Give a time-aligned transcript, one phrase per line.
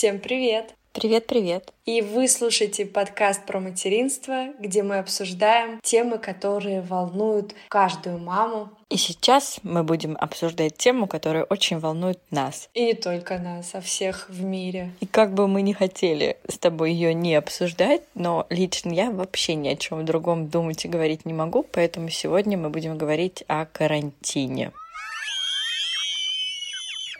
[0.00, 0.72] Всем привет!
[0.94, 1.74] Привет-привет!
[1.84, 8.70] И вы слушаете подкаст про материнство, где мы обсуждаем темы, которые волнуют каждую маму.
[8.88, 12.70] И сейчас мы будем обсуждать тему, которая очень волнует нас.
[12.72, 14.92] И не только нас, а всех в мире.
[15.00, 19.54] И как бы мы не хотели с тобой ее не обсуждать, но лично я вообще
[19.54, 23.66] ни о чем другом думать и говорить не могу, поэтому сегодня мы будем говорить о
[23.66, 24.72] карантине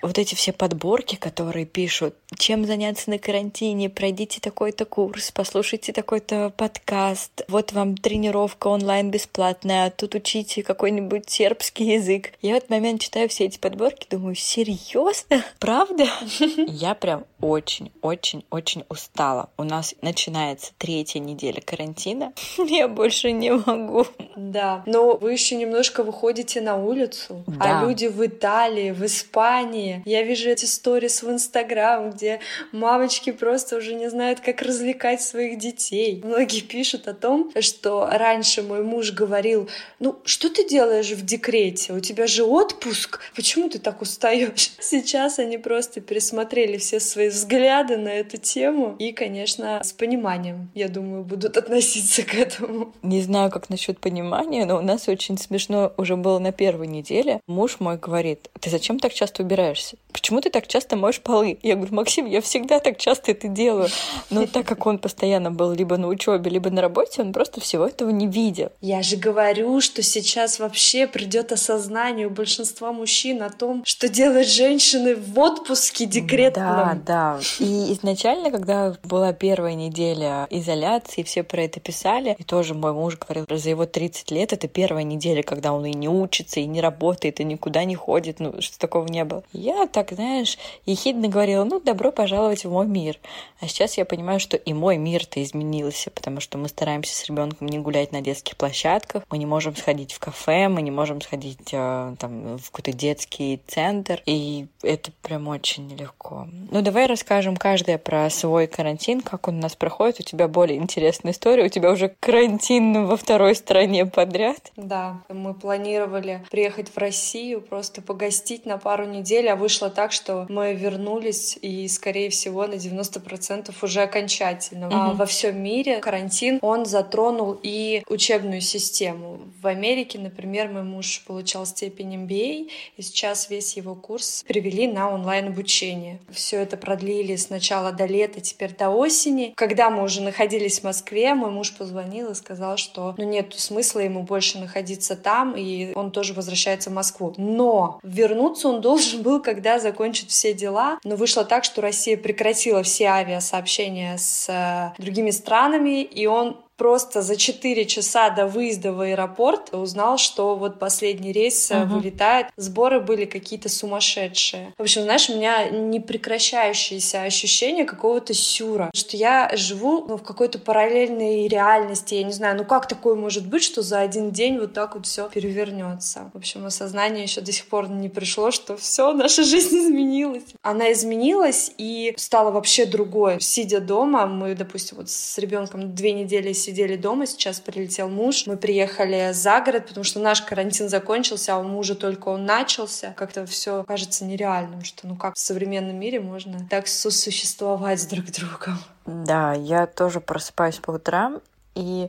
[0.02, 6.52] вот эти все подборки, которые пишут, чем заняться на карантине, пройдите такой-то курс, послушайте такой-то
[6.56, 12.32] подкаст, вот вам тренировка онлайн бесплатная, а тут учите какой-нибудь сербский язык.
[12.40, 15.44] Я в этот момент читаю все эти подборки, думаю, серьезно?
[15.58, 16.06] Правда?
[16.66, 19.50] Я прям очень-очень-очень устала.
[19.56, 22.32] У нас начинается третья неделя карантина.
[22.58, 24.06] Я больше не могу.
[24.36, 27.80] Да, но вы еще немножко выходите на улицу, а да.
[27.80, 30.02] а люди в Италии, в Испании, жизни.
[30.04, 32.40] Я вижу эти сторис в Инстаграм, где
[32.72, 36.20] мамочки просто уже не знают, как развлекать своих детей.
[36.24, 39.68] Многие пишут о том, что раньше мой муж говорил,
[39.98, 41.92] ну, что ты делаешь в декрете?
[41.92, 44.72] У тебя же отпуск, почему ты так устаешь?
[44.80, 50.88] Сейчас они просто пересмотрели все свои взгляды на эту тему и, конечно, с пониманием, я
[50.88, 52.92] думаю, будут относиться к этому.
[53.02, 57.40] Не знаю, как насчет понимания, но у нас очень смешно уже было на первой неделе.
[57.46, 59.79] Муж мой говорит, ты зачем так часто убираешь?
[59.80, 59.96] Убираешься?
[60.12, 61.58] Почему ты так часто моешь полы?
[61.62, 63.88] Я говорю, Максим, я всегда так часто это делаю.
[64.28, 67.86] Но так как он постоянно был либо на учебе, либо на работе, он просто всего
[67.86, 68.70] этого не видел.
[68.80, 74.48] Я же говорю, что сейчас вообще придет осознание у большинства мужчин о том, что делают
[74.48, 76.66] женщины в отпуске декретном.
[76.66, 77.40] Да, да.
[77.60, 83.16] И изначально, когда была первая неделя изоляции, все про это писали, и тоже мой муж
[83.16, 86.80] говорил, за его 30 лет это первая неделя, когда он и не учится, и не
[86.80, 89.42] работает, и никуда не ходит, ну, что такого не было.
[89.52, 93.18] Я я так, знаешь, ехидно говорила, ну, добро пожаловать в мой мир.
[93.60, 97.68] А сейчас я понимаю, что и мой мир-то изменился, потому что мы стараемся с ребенком
[97.68, 101.72] не гулять на детских площадках, мы не можем сходить в кафе, мы не можем сходить
[101.72, 106.48] э, там, в какой-то детский центр, и это прям очень нелегко.
[106.70, 110.20] Ну, давай расскажем каждая про свой карантин, как он у нас проходит.
[110.20, 114.72] У тебя более интересная история, у тебя уже карантин во второй стране подряд.
[114.76, 120.46] Да, мы планировали приехать в Россию, просто погостить на пару недель, а вышло так, что
[120.48, 124.88] мы вернулись и, скорее всего, на 90% уже окончательно.
[124.88, 124.96] Угу.
[124.96, 129.40] А во всем мире карантин, он затронул и учебную систему.
[129.60, 135.10] В Америке, например, мой муж получал степень MBA, и сейчас весь его курс перевели на
[135.10, 136.20] онлайн-обучение.
[136.30, 139.52] Все это продлили сначала до лета, теперь до осени.
[139.56, 144.00] Когда мы уже находились в Москве, мой муж позвонил и сказал, что ну, нет смысла
[144.00, 147.34] ему больше находиться там, и он тоже возвращается в Москву.
[147.36, 151.00] Но вернуться он должен был когда закончат все дела.
[151.02, 157.20] Но вышло так, что Россия прекратила все авиасообщения с э, другими странами, и он просто
[157.20, 161.84] за 4 часа до выезда в аэропорт узнал, что вот последний рейс uh-huh.
[161.84, 162.46] вылетает.
[162.56, 164.72] Сборы были какие-то сумасшедшие.
[164.78, 170.58] В общем, знаешь, у меня непрекращающееся ощущение какого-то сюра, что я живу ну, в какой-то
[170.58, 172.14] параллельной реальности.
[172.14, 175.04] Я не знаю, ну как такое может быть, что за один день вот так вот
[175.04, 176.30] все перевернется.
[176.32, 180.44] В общем, осознание еще до сих пор не пришло, что все, наша жизнь изменилась.
[180.62, 183.38] Она изменилась и стала вообще другой.
[183.42, 188.46] Сидя дома, мы, допустим, вот с ребенком две недели сидели сидели дома, сейчас прилетел муж.
[188.46, 193.12] Мы приехали за город, потому что наш карантин закончился, а у мужа только он начался.
[193.16, 198.32] Как-то все кажется нереальным, что ну как в современном мире можно так сосуществовать друг с
[198.32, 198.78] другом.
[199.04, 201.40] Да, я тоже просыпаюсь по утрам
[201.74, 202.08] и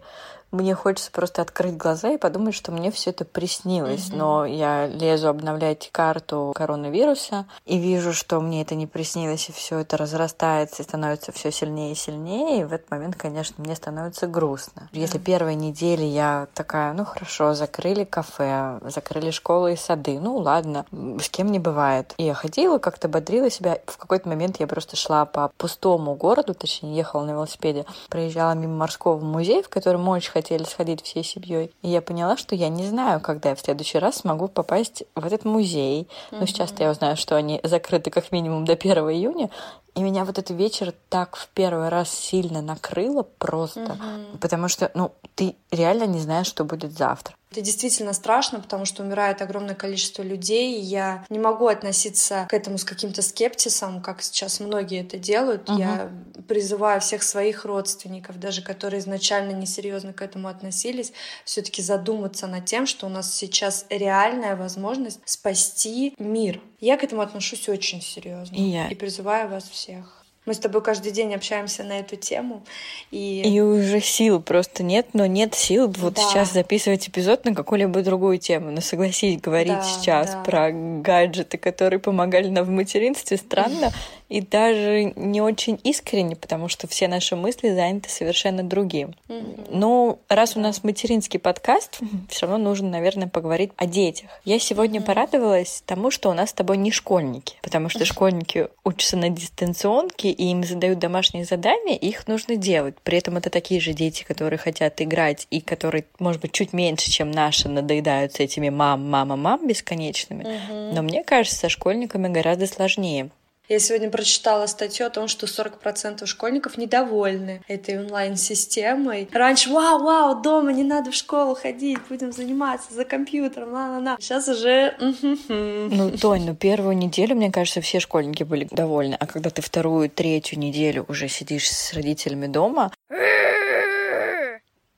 [0.52, 4.10] мне хочется просто открыть глаза и подумать, что мне все это приснилось.
[4.10, 4.16] Mm-hmm.
[4.16, 9.80] Но я лезу обновлять карту коронавируса и вижу, что мне это не приснилось, и все
[9.80, 12.62] это разрастается и становится все сильнее и сильнее.
[12.62, 14.90] И в этот момент, конечно, мне становится грустно.
[14.92, 15.00] Mm-hmm.
[15.00, 20.86] Если первая неделя я такая, ну хорошо, закрыли кафе, закрыли школы и сады, ну ладно,
[20.92, 22.14] с кем не бывает.
[22.18, 23.80] И я ходила, как-то бодрила себя.
[23.86, 28.76] В какой-то момент я просто шла по пустому городу, точнее, ехала на велосипеде, проезжала мимо
[28.76, 31.72] морского музея, в котором очень хотели сходить всей семьей.
[31.84, 35.26] И я поняла, что я не знаю, когда я в следующий раз смогу попасть в
[35.26, 36.02] этот музей.
[36.02, 36.38] Mm-hmm.
[36.40, 39.50] Ну, сейчас-то я узнаю, что они закрыты как минимум до 1 июня.
[39.94, 44.40] И меня вот этот вечер так в первый раз сильно накрыло просто, mm-hmm.
[44.40, 47.36] потому что, ну, ты реально не знаешь, что будет завтра.
[47.52, 50.80] Это действительно страшно, потому что умирает огромное количество людей.
[50.80, 55.70] И я не могу относиться к этому с каким-то скептисом, как сейчас многие это делают.
[55.70, 55.78] Угу.
[55.78, 56.10] Я
[56.48, 61.12] призываю всех своих родственников, даже которые изначально несерьезно к этому относились,
[61.44, 66.62] все-таки задуматься над тем, что у нас сейчас реальная возможность спасти мир.
[66.80, 68.56] Я к этому отношусь очень серьезно.
[68.56, 68.88] И я.
[68.88, 70.21] И призываю вас всех.
[70.48, 72.64] Мы с тобой каждый день общаемся на эту тему.
[73.12, 76.22] И, и уже сил просто нет, но нет сил вот да.
[76.22, 78.72] сейчас записывать эпизод на какую-либо другую тему.
[78.72, 80.42] Но согласись, говорить да, сейчас да.
[80.42, 83.92] про гаджеты, которые помогали нам в материнстве, странно
[84.32, 89.14] и даже не очень искренне, потому что все наши мысли заняты совершенно другим.
[89.28, 89.68] Mm-hmm.
[89.72, 92.00] Но раз у нас материнский подкаст,
[92.30, 94.30] все равно нужно, наверное, поговорить о детях.
[94.46, 95.06] Я сегодня mm-hmm.
[95.06, 100.32] порадовалась тому, что у нас с тобой не школьники, потому что школьники учатся на дистанционке,
[100.32, 102.96] и им задают домашние задания, и их нужно делать.
[103.04, 107.12] При этом это такие же дети, которые хотят играть и которые, может быть, чуть меньше,
[107.12, 110.46] чем наши, надоедаются этими мам, мама, мам бесконечными.
[110.46, 110.94] Mm-hmm.
[110.94, 113.30] Но мне кажется, со школьниками гораздо сложнее.
[113.72, 119.30] Я сегодня прочитала статью о том, что 40% школьников недовольны этой онлайн-системой.
[119.32, 124.18] Раньше, вау, вау, дома, не надо в школу ходить, будем заниматься за компьютером, ла-ла-ла.
[124.20, 124.98] Сейчас уже...
[125.00, 130.10] Ну, Тонь, ну первую неделю, мне кажется, все школьники были довольны, а когда ты вторую,
[130.10, 132.92] третью неделю уже сидишь с родителями дома,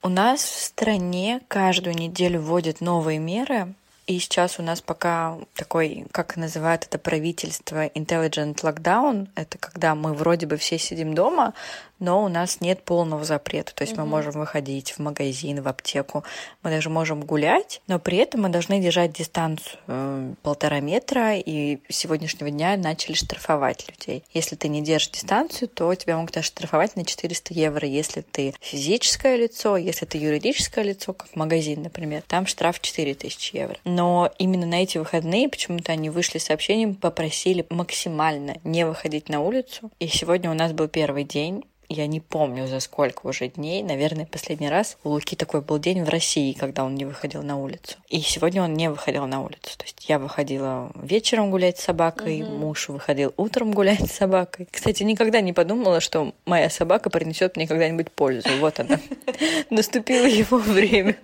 [0.02, 6.06] у нас в стране каждую неделю вводят новые меры, и сейчас у нас пока такой,
[6.12, 9.30] как называют это правительство, intelligent lockdown.
[9.36, 11.54] Это когда мы вроде бы все сидим дома,
[12.00, 13.74] но у нас нет полного запрета.
[13.74, 14.02] То есть угу.
[14.02, 16.24] мы можем выходить в магазин, в аптеку,
[16.62, 21.80] мы даже можем гулять, но при этом мы должны держать дистанцию э, полтора метра, и
[21.88, 24.24] с сегодняшнего дня начали штрафовать людей.
[24.34, 27.88] Если ты не держишь дистанцию, то тебя могут оштрафовать на 400 евро.
[27.88, 33.78] Если ты физическое лицо, если ты юридическое лицо, как магазин, например, там штраф 4000 евро.
[33.96, 39.42] Но именно на эти выходные почему-то они вышли с сообщением, попросили максимально не выходить на
[39.42, 39.92] улицу.
[40.00, 44.26] И сегодня у нас был первый день, я не помню за сколько уже дней, наверное,
[44.26, 47.98] последний раз у Луки такой был день в России, когда он не выходил на улицу.
[48.10, 49.78] И сегодня он не выходил на улицу.
[49.78, 52.52] То есть я выходила вечером гулять с собакой, угу.
[52.52, 54.68] муж выходил утром гулять с собакой.
[54.72, 58.50] Кстати, никогда не подумала, что моя собака принесет мне когда-нибудь пользу.
[58.60, 59.00] Вот она.
[59.70, 61.16] Наступило его время.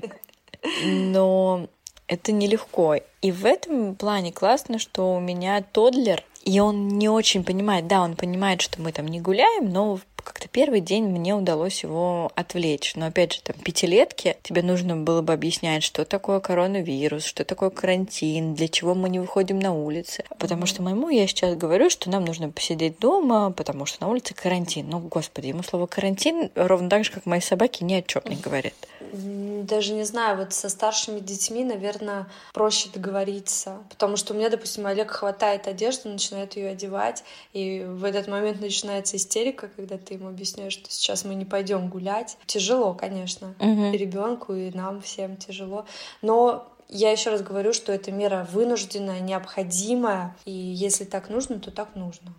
[0.83, 1.67] Но
[2.09, 2.97] это нелегко.
[3.21, 8.01] И в этом плане классно, что у меня тодлер, и он не очень понимает, да,
[8.01, 12.93] он понимает, что мы там не гуляем, но как-то первый день мне удалось его отвлечь.
[12.95, 17.69] Но опять же, там, пятилетки, тебе нужно было бы объяснять, что такое коронавирус, что такое
[17.69, 20.23] карантин, для чего мы не выходим на улицы.
[20.37, 24.33] Потому что моему я сейчас говорю, что нам нужно посидеть дома, потому что на улице
[24.33, 24.89] карантин.
[24.89, 28.35] Ну, господи, ему слово карантин ровно так же, как моей собаке, ни о чем не
[28.35, 28.75] говорит
[29.13, 34.85] даже не знаю, вот со старшими детьми, наверное, проще договориться, потому что у меня, допустим,
[34.85, 37.23] Олег хватает одежды, начинает ее одевать,
[37.53, 41.89] и в этот момент начинается истерика, когда ты ему объясняешь, что сейчас мы не пойдем
[41.89, 42.37] гулять.
[42.45, 43.91] Тяжело, конечно, угу.
[43.91, 45.85] ребенку и нам всем тяжело,
[46.21, 51.71] но я еще раз говорю, что эта мера вынужденная, необходимая, и если так нужно, то
[51.71, 52.33] так нужно.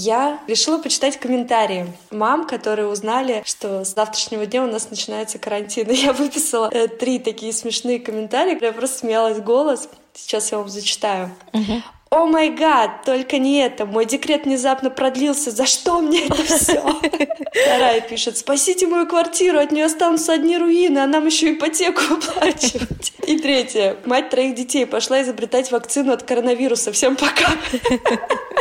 [0.00, 5.88] Я решила почитать комментарии мам, которые узнали, что с завтрашнего дня у нас начинается карантин.
[5.90, 9.88] И я выписала э, три такие смешные комментария, я просто смеялась голос.
[10.14, 11.30] Сейчас я вам зачитаю.
[12.10, 13.86] О май гад, только не это.
[13.86, 15.52] Мой декрет внезапно продлился.
[15.52, 16.82] За что мне это все?
[17.52, 23.12] Вторая пишет, спасите мою квартиру, от нее останутся одни руины, а нам еще ипотеку оплачивать.
[23.28, 26.90] И третья, мать троих детей пошла изобретать вакцину от коронавируса.
[26.90, 27.52] Всем пока.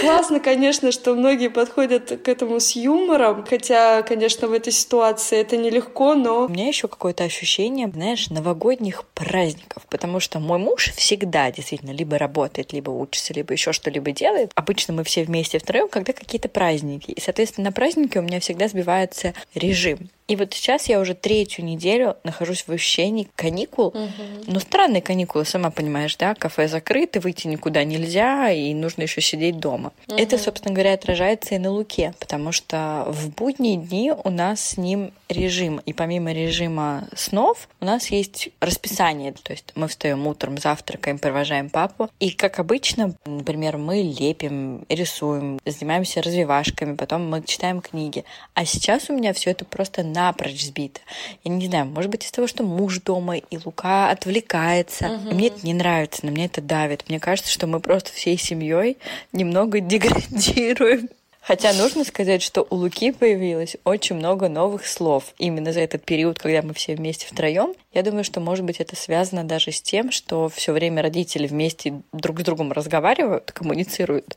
[0.00, 5.58] Классно, конечно, что многие подходят к этому с юмором, хотя, конечно, в этой ситуации это
[5.58, 6.46] нелегко, но...
[6.46, 12.16] У меня еще какое-то ощущение, знаешь, новогодних праздников, потому что мой муж всегда действительно либо
[12.16, 14.52] работает, либо учится, либо еще что-либо делает.
[14.54, 17.10] Обычно мы все вместе втроем, когда какие-то праздники.
[17.10, 20.08] И, соответственно, на праздники у меня всегда сбивается режим.
[20.28, 23.88] И вот сейчас я уже третью неделю нахожусь в ощущении каникул.
[23.88, 24.44] Угу.
[24.46, 26.34] Ну, странные каникулы, сама понимаешь, да?
[26.34, 29.92] Кафе закрыты, выйти никуда нельзя, и нужно еще сидеть дома.
[30.08, 30.16] Угу.
[30.16, 34.76] Это, собственно говоря, отражается и на Луке, потому что в будние дни у нас с
[34.76, 35.80] ним режим.
[35.86, 39.32] И помимо режима снов у нас есть расписание.
[39.32, 42.10] То есть мы встаем утром, завтракаем, провожаем папу.
[42.20, 48.24] И, как обычно, например, мы лепим, рисуем, занимаемся развивашками, потом мы читаем книги.
[48.54, 51.00] А сейчас у меня все это просто напрочь сбито.
[51.44, 55.06] Я не знаю, может быть, из того, что муж дома, и Лука отвлекается.
[55.06, 55.34] Угу.
[55.34, 57.04] Мне это не нравится, на мне это давит.
[57.08, 58.98] Мне кажется, что мы просто всей семьей
[59.32, 61.08] немного деградируем.
[61.40, 66.38] Хотя нужно сказать, что у Луки появилось очень много новых слов именно за этот период,
[66.38, 67.74] когда мы все вместе втроем.
[67.94, 72.02] Я думаю, что, может быть, это связано даже с тем, что все время родители вместе
[72.12, 74.36] друг с другом разговаривают, коммуницируют,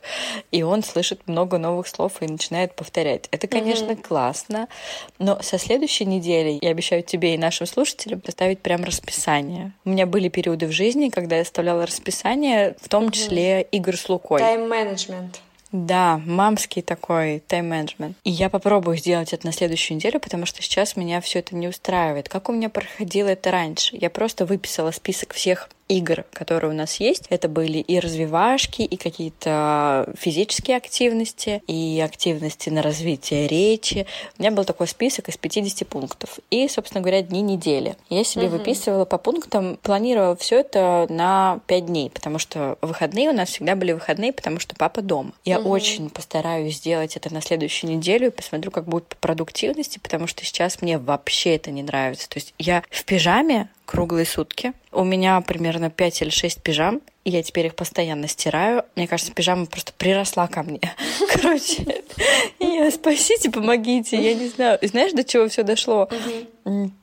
[0.50, 3.28] и он слышит много новых слов и начинает повторять.
[3.30, 4.02] Это, конечно, mm-hmm.
[4.02, 4.68] классно,
[5.18, 9.72] но со следующей недели я обещаю тебе и нашим слушателям составить прям расписание.
[9.84, 13.68] У меня были периоды в жизни, когда я оставляла расписание, в том числе mm-hmm.
[13.72, 14.40] игр с Лукой.
[14.40, 15.40] Тайм-менеджмент.
[15.72, 18.16] Да, мамский такой тайм-менеджмент.
[18.24, 21.66] И я попробую сделать это на следующую неделю, потому что сейчас меня все это не
[21.66, 22.28] устраивает.
[22.28, 23.96] Как у меня проходило это раньше?
[23.96, 27.26] Я просто выписала список всех игр, которые у нас есть.
[27.28, 34.06] Это были и развивашки, и какие-то физические активности, и активности на развитие речи.
[34.38, 36.38] У меня был такой список из 50 пунктов.
[36.50, 37.96] И, собственно говоря, дни недели.
[38.08, 38.56] Я себе угу.
[38.56, 43.76] выписывала по пунктам, планировала все это на 5 дней, потому что выходные у нас всегда
[43.76, 45.32] были выходные, потому что папа дома.
[45.44, 45.70] Я угу.
[45.70, 50.44] очень постараюсь сделать это на следующую неделю и посмотрю, как будет по продуктивности, потому что
[50.44, 52.28] сейчас мне вообще это не нравится.
[52.28, 54.72] То есть я в пижаме круглые сутки.
[54.92, 58.84] У меня примерно 5 или 6 пижам, и я теперь их постоянно стираю.
[58.94, 60.80] Мне кажется, пижама просто приросла ко мне.
[61.32, 62.02] Короче,
[62.60, 64.78] я спасите, помогите, я не знаю.
[64.82, 66.08] Знаешь, до чего все дошло?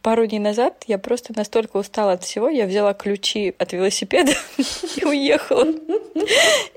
[0.01, 4.31] Пару дней назад я просто настолько устала от всего, я взяла ключи от велосипеда
[4.95, 5.65] и уехала.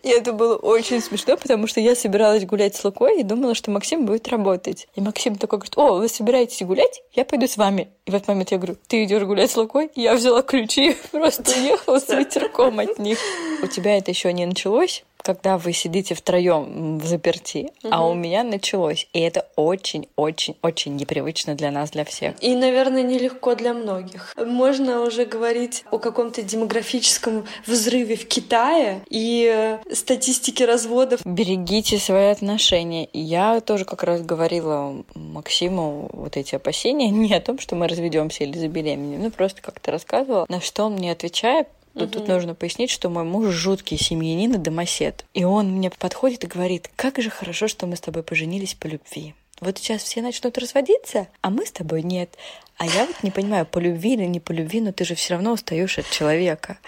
[0.03, 3.71] И это было очень смешно, потому что я собиралась гулять с Лукой и думала, что
[3.71, 4.89] Максим будет работать.
[4.97, 7.03] И Максим такой говорит, о, вы собираетесь гулять?
[7.13, 7.89] Я пойду с вами.
[8.07, 9.91] И в этот момент я говорю, ты идешь гулять с Лукой?
[9.95, 13.19] Я взяла ключи, просто уехала с ветерком от них.
[13.63, 15.05] У тебя это еще не началось?
[15.23, 17.93] Когда вы сидите втроем в заперти, угу.
[17.93, 19.09] а у меня началось.
[19.13, 22.35] И это очень-очень-очень непривычно для нас, для всех.
[22.41, 24.35] И, наверное, нелегко для многих.
[24.37, 31.21] Можно уже говорить о каком-то демографическом взрыве в Китае и статистике разводов.
[31.25, 33.09] Берегите свои отношения.
[33.13, 38.45] Я тоже как раз говорила Максиму вот эти опасения не о том, что мы разведемся
[38.45, 42.07] или забеременеем, ну просто как-то рассказывала, на что он мне отвечает, угу.
[42.07, 45.25] тут нужно пояснить, что мой муж жуткий семьянин и домосед.
[45.35, 48.87] И он мне подходит и говорит, как же хорошо, что мы с тобой поженились по
[48.87, 49.35] любви.
[49.61, 52.37] Вот сейчас все начнут разводиться, а мы с тобой нет.
[52.79, 55.35] А я вот не понимаю, по любви или не по любви, но ты же все
[55.35, 56.79] равно устаешь от человека.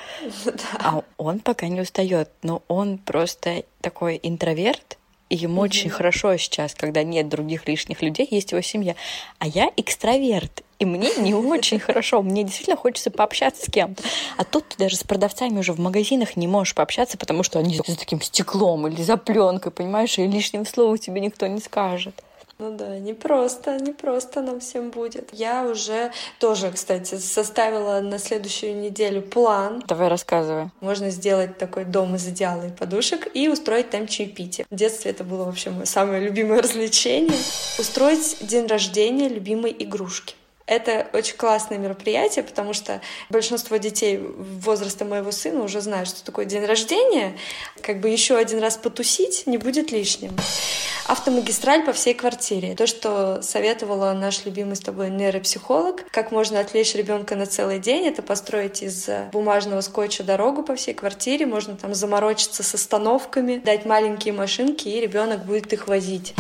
[0.45, 0.53] Да.
[0.81, 4.99] А он пока не устает, но он просто такой интроверт,
[5.31, 5.63] и ему угу.
[5.63, 8.95] очень хорошо сейчас, когда нет других лишних людей, есть его семья.
[9.39, 12.23] А я экстраверт, и мне не очень хорошо.
[12.23, 14.03] Мне действительно хочется пообщаться с кем-то.
[14.37, 17.81] А тут ты даже с продавцами уже в магазинах не можешь пообщаться, потому что они
[17.87, 22.15] за таким стеклом или за пленкой, понимаешь, и лишнего слова тебе никто не скажет.
[22.59, 25.31] Ну да, не просто, не просто нам всем будет.
[25.33, 29.83] Я уже тоже, кстати, составила на следующую неделю план.
[29.87, 30.71] Давай рассказывай.
[30.81, 34.67] Можно сделать такой дом из идеала и подушек и устроить там чаепитие.
[34.71, 37.39] В детстве это было вообще мое самое любимое развлечение.
[37.79, 40.37] Устроить день рождения любимой игрушки.
[40.67, 46.47] Это очень классное мероприятие, потому что большинство детей возраста моего сына уже знают, что такое
[46.47, 47.37] день рождения.
[47.83, 50.31] Как бы еще один раз потусить не будет лишним.
[51.07, 52.75] Автомагистраль по всей квартире.
[52.77, 58.07] То, что советовала наш любимый с тобой нейропсихолог, как можно отвлечь ребенка на целый день,
[58.07, 63.85] это построить из бумажного скотча дорогу по всей квартире, можно там заморочиться с остановками, дать
[63.85, 66.35] маленькие машинки, и ребенок будет их возить.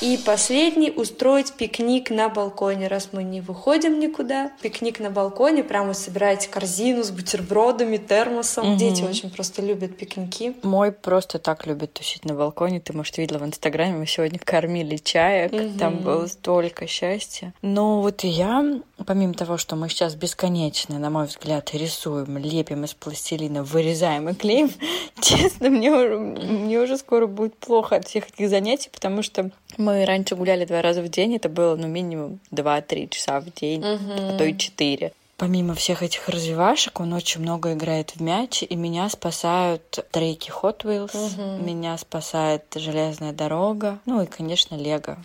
[0.00, 4.50] И последний— устроить пикник на балконе, раз мы не выходим никуда.
[4.62, 8.72] Пикник на балконе, прямо собираете корзину с бутербродами, термосом.
[8.72, 8.78] Угу.
[8.78, 10.54] Дети очень просто любят пикники.
[10.62, 12.80] Мой просто так любит тусить на балконе.
[12.80, 15.78] Ты, может, видела в Инстаграме, мы сегодня кормили чаек, угу.
[15.78, 17.52] там было столько счастья.
[17.62, 22.94] Но вот я, помимо того, что мы сейчас бесконечно, на мой взгляд, рисуем, лепим из
[22.94, 24.70] пластилина, вырезаем и клеим,
[25.20, 30.04] честно, мне уже, мне уже скоро будет плохо от всех этих занятий, потому что мы
[30.04, 34.12] раньше гуляли два раза в день, это было, ну, минимум 2-3 часа в день, угу.
[34.16, 35.12] а то и 4.
[35.36, 40.82] Помимо всех этих развивашек, он очень много играет в мяч, и меня спасают треки Hot
[40.82, 41.64] Wheels, угу.
[41.64, 45.16] меня спасает железная дорога, ну и, конечно, Лего.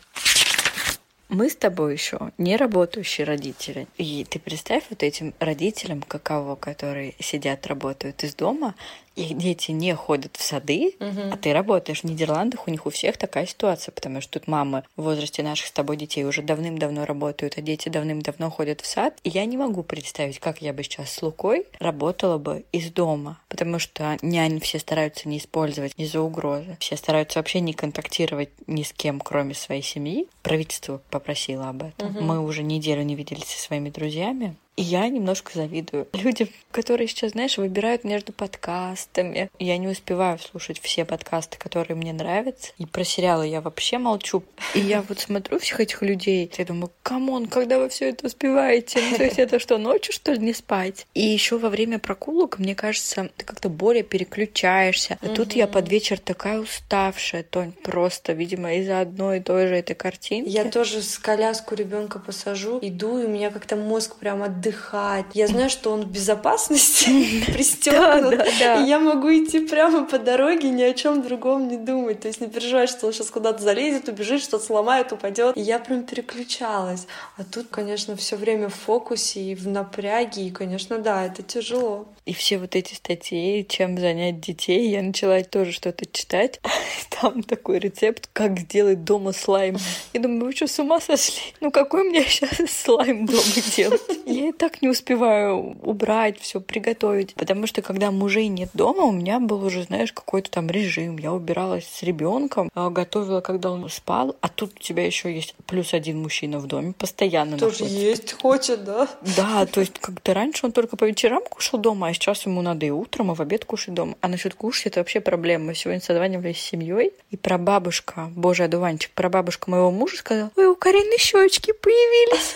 [1.33, 3.87] Мы с тобой еще не работающие родители.
[3.97, 8.75] И ты представь вот этим родителям, каково, которые сидят, работают из дома,
[9.15, 11.21] их дети не ходят в сады, угу.
[11.31, 14.83] а ты работаешь в Нидерландах, у них у всех такая ситуация, потому что тут мамы
[14.95, 19.17] в возрасте наших с тобой детей уже давным-давно работают, а дети давным-давно ходят в сад.
[19.23, 23.39] И я не могу представить, как я бы сейчас с Лукой работала бы из дома,
[23.49, 26.77] потому что нянь все стараются не использовать из-за угрозы.
[26.79, 30.27] Все стараются вообще не контактировать ни с кем, кроме своей семьи.
[30.43, 32.09] Правительство попросило об этом.
[32.09, 32.21] Угу.
[32.21, 34.57] Мы уже неделю не виделись со своими друзьями.
[34.75, 36.07] И я немножко завидую.
[36.13, 39.49] Люди, которые сейчас, знаешь, выбирают между подкастами.
[39.59, 42.71] Я не успеваю слушать все подкасты, которые мне нравятся.
[42.77, 44.43] И про сериалы я вообще молчу.
[44.73, 48.27] И я вот смотрю всех этих людей, я думаю, come on, когда вы все это
[48.27, 48.99] успеваете?
[49.11, 51.05] Ну, то есть это что, ночью, что ли, не спать?
[51.13, 55.17] И еще во время прогулок, мне кажется, ты как-то более переключаешься.
[55.21, 59.75] А тут я под вечер такая уставшая, Тонь, просто, видимо, из-за одной и той же
[59.75, 60.49] этой картинки.
[60.49, 65.25] Я тоже с коляску ребенка посажу, иду, и у меня как-то мозг прям отдыхает.
[65.33, 70.83] Я знаю, что он в безопасности пристегнут, и я могу идти прямо по дороге, ни
[70.83, 72.21] о чем другом не думать.
[72.21, 75.57] То есть не переживать, что он сейчас куда-то залезет, убежит, что-то сломает, упадет.
[75.57, 77.07] И я прям переключалась.
[77.37, 82.07] А тут, конечно, все время в фокусе и в напряге, и, конечно, да, это тяжело.
[82.25, 86.61] И все вот эти статьи, чем занять детей, я начала тоже что-то читать.
[87.21, 89.75] Там такой рецепт, как сделать дома слайм.
[90.13, 91.53] Я думаю, вы что, с ума сошли?
[91.59, 93.41] Ну какой мне сейчас слайм дома
[93.75, 94.01] делать?
[94.25, 97.33] Я так не успеваю убрать, все приготовить.
[97.35, 101.17] Потому что когда мужей нет дома, у меня был уже, знаешь, какой-то там режим.
[101.17, 105.55] Я убиралась с ребенком, а, готовила, когда он спал, а тут у тебя еще есть
[105.65, 108.05] плюс один мужчина в доме, постоянно Тоже находится.
[108.05, 109.07] есть хочет, да?
[109.35, 112.85] Да, то есть как-то раньше он только по вечерам кушал дома, а сейчас ему надо
[112.85, 114.15] и утром, и в обед кушать дома.
[114.21, 115.65] А насчет кушать это вообще проблема.
[115.65, 120.75] Мы сегодня созванивались с семьей, и прабабушка, боже, одуванчик, прабабушка моего мужа сказала, ой, у
[120.75, 122.55] Карины щечки появились.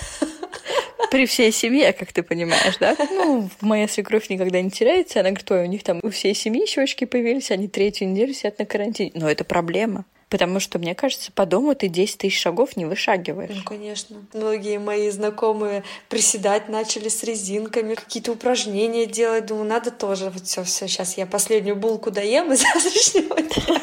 [1.12, 2.96] При всей семье, как ты понимаешь, да?
[3.12, 5.20] Ну, моя свекровь никогда не теряется.
[5.20, 8.60] Она говорит, ой, у них там у всей семьи щечки появились, они третью неделю сидят
[8.60, 9.12] на карантине.
[9.14, 10.06] Но это проблема.
[10.30, 13.56] Потому что, мне кажется, по дому ты 10 тысяч шагов не вышагиваешь.
[13.56, 14.18] Ну, конечно.
[14.34, 19.46] Многие мои знакомые приседать начали с резинками, какие-то упражнения делать.
[19.46, 20.30] Думаю, надо тоже.
[20.30, 23.82] Вот все, все, сейчас я последнюю булку доем и завтрашнего дня.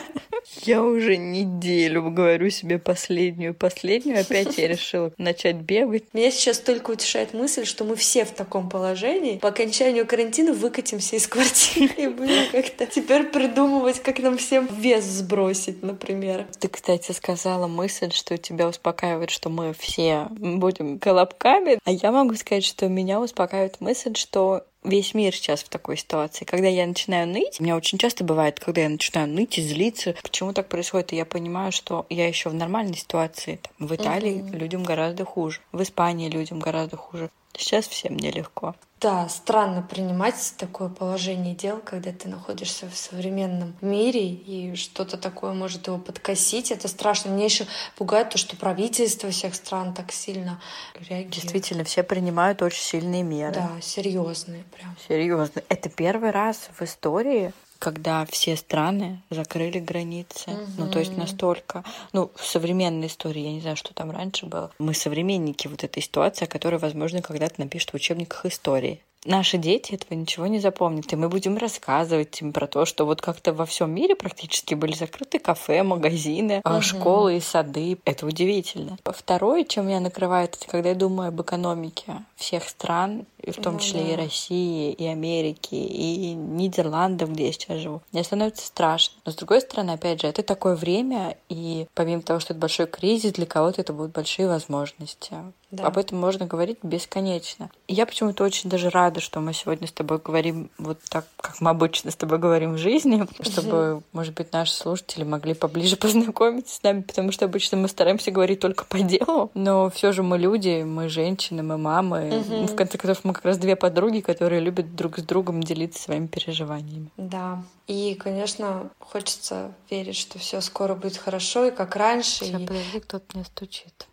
[0.63, 4.21] Я уже неделю говорю себе последнюю, последнюю.
[4.21, 6.05] Опять я решила начать бегать.
[6.13, 9.39] Меня сейчас только утешает мысль, что мы все в таком положении.
[9.39, 15.05] По окончанию карантина выкатимся из квартиры и будем как-то теперь придумывать, как нам всем вес
[15.05, 16.47] сбросить, например.
[16.59, 21.79] Ты, кстати, сказала мысль, что тебя успокаивает, что мы все будем колобками.
[21.85, 26.45] А я могу сказать, что меня успокаивает мысль, что весь мир сейчас в такой ситуации.
[26.45, 30.15] Когда я начинаю ныть, у меня очень часто бывает, когда я начинаю ныть и злиться,
[30.23, 33.59] почему так происходит, и я понимаю, что я еще в нормальной ситуации.
[33.63, 34.57] Там, в Италии угу.
[34.57, 37.31] людям гораздо хуже, в Испании людям гораздо хуже.
[37.57, 38.75] Сейчас всем нелегко.
[39.01, 45.53] Да, странно принимать такое положение дел, когда ты находишься в современном мире, и что-то такое
[45.53, 46.71] может его подкосить.
[46.71, 47.31] Это страшно.
[47.31, 50.59] Мне еще пугает то, что правительство всех стран так сильно
[50.95, 51.31] реагирует.
[51.31, 53.53] Действительно, все принимают очень сильные меры.
[53.53, 54.97] Да, серьезные прям.
[55.07, 55.63] Серьезно.
[55.69, 60.51] Это первый раз в истории, когда все страны закрыли границы.
[60.51, 60.71] Угу.
[60.79, 61.85] Ну, то есть настолько...
[62.13, 64.71] Ну, в современной истории, я не знаю, что там раньше было.
[64.79, 69.93] Мы современники вот этой ситуации, о которой, возможно, когда-то напишут в учебниках истории наши дети
[69.93, 71.13] этого ничего не запомнят.
[71.13, 74.95] И мы будем рассказывать им про то, что вот как-то во всем мире практически были
[74.95, 76.81] закрыты кафе, магазины, угу.
[76.81, 77.99] школы и сады.
[78.05, 78.97] Это удивительно.
[79.05, 83.75] Второе, чем меня накрывает, это когда я думаю об экономике всех стран, и в том
[83.75, 84.09] ну, числе да.
[84.13, 88.01] и России, и Америки, и Нидерландов, где я сейчас живу.
[88.13, 89.17] Мне становится страшно.
[89.25, 92.87] Но с другой стороны, опять же, это такое время, и помимо того, что это большой
[92.87, 95.35] кризис, для кого-то это будут большие возможности.
[95.75, 95.87] Да.
[95.87, 97.69] Об этом можно говорить бесконечно.
[97.89, 101.61] И я почему-то очень даже рада, что мы сегодня с тобой говорим вот так, как
[101.61, 106.77] мы обычно с тобой говорим в жизни, чтобы, может быть, наши слушатели могли поближе познакомиться
[106.77, 110.39] с нами, потому что обычно мы стараемся говорить только по делу, но все же мы
[110.39, 112.41] люди, мы женщины, мы мамы.
[112.41, 112.67] Угу.
[112.67, 116.29] В конце концов, мы как раз две подруги, которые любят друг с другом делиться своими
[116.29, 117.11] переживаниями.
[117.17, 117.63] Да.
[117.87, 122.45] И, конечно, хочется верить, что все скоро будет хорошо и как раньше.
[122.45, 122.67] Сейчас, и...
[122.67, 124.07] подожди, кто-то мне стучит.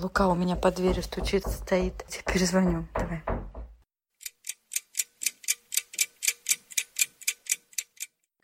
[0.00, 2.04] Лука у меня под дверью стучит, стоит.
[2.08, 2.86] Теперь звоню.
[2.94, 3.22] Давай.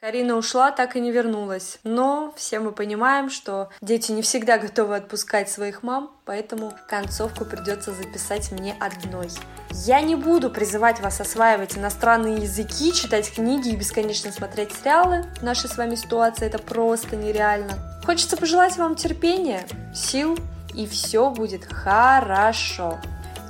[0.01, 1.79] Карина ушла, так и не вернулась.
[1.85, 7.93] Но все мы понимаем, что дети не всегда готовы отпускать своих мам, поэтому концовку придется
[7.93, 9.31] записать мне одной.
[9.71, 15.25] Я не буду призывать вас осваивать иностранные языки, читать книги и бесконечно смотреть сериалы.
[15.38, 17.79] В нашей с вами ситуации это просто нереально.
[18.05, 20.37] Хочется пожелать вам терпения, сил,
[20.74, 22.98] и все будет хорошо.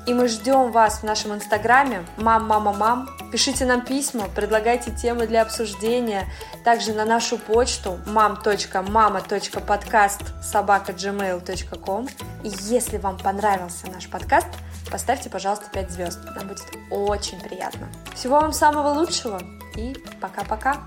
[0.06, 3.08] И мы ждем вас в нашем инстаграме мам мама мам.
[3.32, 6.26] Пишите нам письма, предлагайте темы для обсуждения.
[6.62, 12.08] Также на нашу почту mam.mama.podcast собака.gmail.com.
[12.44, 14.48] И если вам понравился наш подкаст,
[14.90, 16.18] поставьте, пожалуйста, 5 звезд.
[16.36, 17.88] Нам будет очень приятно.
[18.14, 19.40] Всего вам самого лучшего
[19.74, 20.82] и пока-пока.